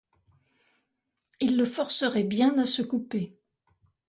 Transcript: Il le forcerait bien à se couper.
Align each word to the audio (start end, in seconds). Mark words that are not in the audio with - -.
Il 1.41 1.57
le 1.57 1.65
forcerait 1.65 2.23
bien 2.23 2.57
à 2.57 2.65
se 2.65 2.81
couper. 2.81 3.37